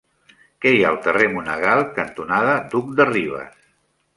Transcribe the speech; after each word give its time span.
Què 0.65 0.71
hi 0.75 0.79
ha 0.85 0.87
al 0.93 0.97
carrer 1.07 1.27
Monegal 1.33 1.83
cantonada 1.99 2.57
Duc 2.73 2.91
de 3.01 3.07
Rivas? 3.13 3.57